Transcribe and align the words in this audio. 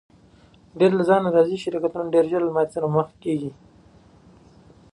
ډېری 0.77 0.95
له 0.99 1.03
ځانه 1.09 1.27
راضي 1.35 1.57
شرکتونه 1.63 2.13
ډېر 2.13 2.25
ژر 2.31 2.41
له 2.45 2.51
ماتې 2.55 2.73
سره 2.75 2.87
مخ 2.95 3.07
کیږي. 3.23 3.51